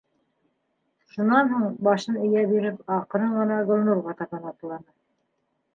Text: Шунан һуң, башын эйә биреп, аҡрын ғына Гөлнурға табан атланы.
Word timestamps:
Шунан 1.15 1.51
һуң, 1.51 1.67
башын 1.89 2.17
эйә 2.23 2.47
биреп, 2.55 2.83
аҡрын 2.97 3.37
ғына 3.43 3.61
Гөлнурға 3.71 4.21
табан 4.25 4.51
атланы. 4.55 4.89